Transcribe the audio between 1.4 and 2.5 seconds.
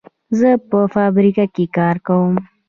کې کار کوم.